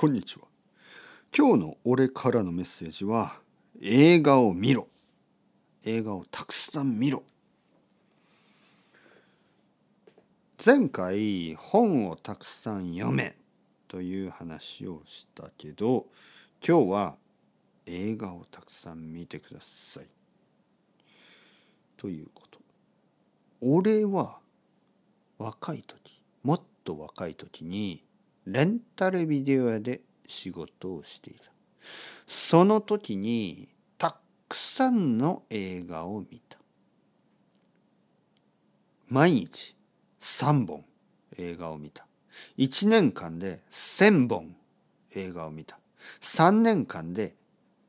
[0.00, 0.44] こんにちは。
[1.36, 3.40] 今日の俺からのメッセージは
[3.82, 4.86] 映画を見ろ。
[5.84, 7.24] 映画をたくさん見ろ。
[10.64, 13.34] 前回本をたくさん読め
[13.88, 16.06] という話をしたけど
[16.64, 17.16] 今日は
[17.86, 20.06] 映画をたくさん見てください。
[21.96, 22.60] ということ。
[23.60, 24.38] 俺は
[25.38, 28.04] 若い時もっと若い時に
[28.50, 31.52] レンタルビデオ屋で仕事をしていた。
[32.26, 36.58] その時にたくさんの映画を見た。
[39.08, 39.76] 毎日
[40.20, 40.84] 3本
[41.36, 42.06] 映画を見た。
[42.56, 44.56] 1年間で1,000本
[45.14, 45.78] 映画を見た。
[46.20, 47.34] 3年間で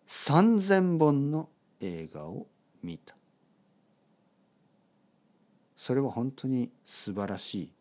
[0.07, 2.47] 3,000本の映画を
[2.83, 3.15] 見た。
[5.77, 7.71] それは本当に素晴らしい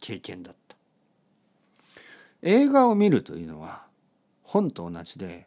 [0.00, 0.61] 経験だった。
[2.42, 3.86] 映画を見るというのは
[4.42, 5.46] 本と同じで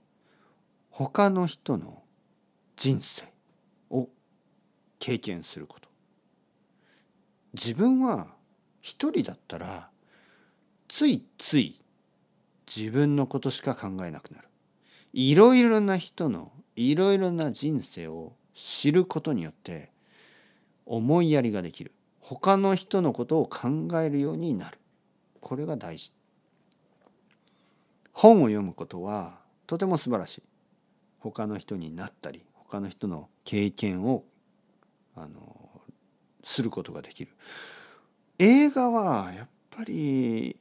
[0.90, 2.02] 他の人の
[2.78, 3.24] 人生
[3.90, 4.10] を
[5.00, 5.90] 経験すること。
[7.54, 8.34] 自分は
[8.82, 9.90] 一人だったら
[10.88, 11.82] ついつい
[12.66, 14.48] 自分のことしか考えなくなる。
[15.12, 19.92] いろいろな人のいろいろな人生を知ることによって
[20.86, 21.92] 思いやりができる。
[22.20, 24.80] 他の人のことを考えるようになる。
[25.42, 26.15] これが大事。
[28.16, 30.44] 本を読むことはとても素晴らしい。
[31.20, 34.24] 他の人になったり他の人の経験を
[35.16, 35.82] あの
[36.44, 37.34] することができる。
[38.40, 40.56] 映画はやっぱり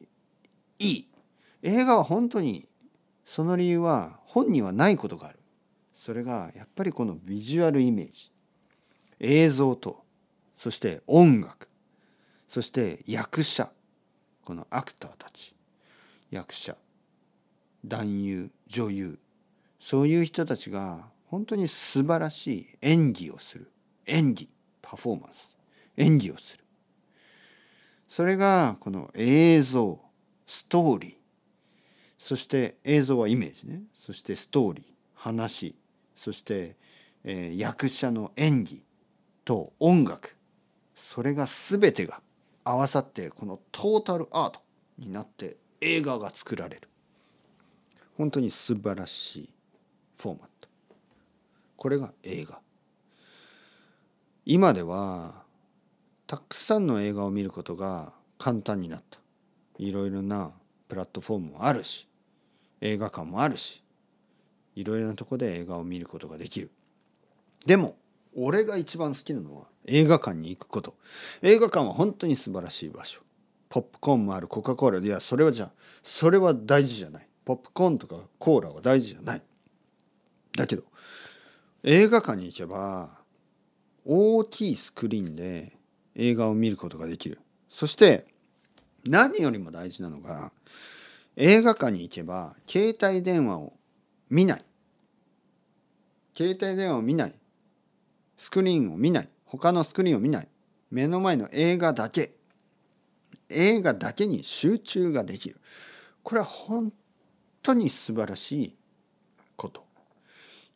[0.80, 1.08] いい。
[1.62, 2.66] 映画は本当に
[3.24, 5.38] その理由は本にはないことがある。
[5.94, 8.32] それがやっぱりこのビジュアルイメージ。
[9.20, 10.02] 映像と
[10.56, 11.68] そして音楽。
[12.48, 13.70] そして役者。
[14.44, 15.54] このアクターたち。
[16.32, 16.76] 役者。
[17.84, 19.18] 男優女優。
[19.78, 23.70] そういう人たちが本当に素晴らしい演技をする。
[24.06, 24.48] 演技
[24.80, 25.56] パフォーマンス。
[25.96, 26.64] 演技をする。
[28.08, 30.00] それがこの映像
[30.46, 31.14] ストーリー。
[32.18, 33.82] そして映像はイメージね。
[33.92, 34.84] そしてストーリー
[35.14, 35.74] 話。
[36.16, 36.76] そして、
[37.24, 38.82] えー、役者の演技
[39.44, 40.36] と音楽。
[40.94, 42.22] それが全てが
[42.62, 44.60] 合わさってこのトータルアート
[44.98, 46.88] になって映画が作られる。
[48.16, 49.50] 本当に素晴らしい
[50.18, 50.68] フォーマット
[51.76, 52.60] これが映画。
[54.46, 55.42] 今では
[56.26, 59.18] たくさんの映画を見ることが簡単になった。
[59.78, 60.52] いろいろな
[60.88, 62.08] プラットフォームもあるし
[62.80, 63.82] 映画館もあるし
[64.76, 66.70] いろいろなとこで映画を見ることができる。
[67.66, 67.96] でも
[68.36, 70.94] 俺が一番好きなのは映画館に行くこと。
[71.42, 73.20] 映画館は本当に素晴らしい場所。
[73.68, 74.98] ポップコーンもあるコカ・コーラ。
[75.00, 77.28] いやそれはじゃあそれは大事じゃない。
[77.44, 79.42] ポップコーンとかコーラは大事じゃない。
[80.56, 80.82] だけど
[81.82, 83.18] 映画館に行けば
[84.04, 85.72] 大きいスクリーンで
[86.14, 87.40] 映画を見ることができる。
[87.68, 88.26] そして
[89.04, 90.52] 何よりも大事なのが
[91.36, 93.72] 映画館に行けば携帯電話を
[94.30, 94.64] 見ない。
[96.36, 97.34] 携帯電話を見ない。
[98.36, 99.28] スクリーンを見ない。
[99.44, 100.48] 他のスクリーンを見ない。
[100.90, 102.34] 目の前の映画だけ。
[103.48, 105.60] 映画だけに集中ができる。
[106.22, 106.92] これは本
[107.64, 108.76] 当に素晴らしい
[109.56, 109.84] こと。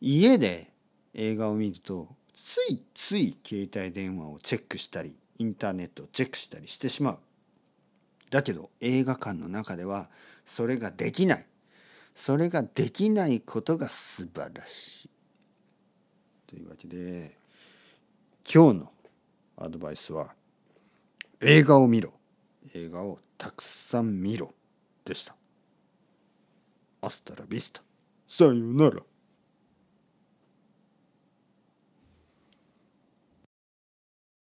[0.01, 0.71] 家で
[1.13, 7.19] 映画を見るとついつい携帯電話をチェックしたりインターネットをチェックしたりしてしまう。
[8.31, 10.09] だけど映画館の中では
[10.45, 11.45] それができない。
[12.15, 15.09] それができないことが素晴らしい。
[16.47, 17.37] というわけで
[18.51, 18.91] 今日の
[19.57, 20.33] アドバイスは
[21.41, 22.13] 映画を見ろ。
[22.73, 24.53] 映画をたくさん見ろ。
[25.05, 25.38] でした。
[27.09, 27.81] アスタラビスタ
[28.27, 29.01] さよなら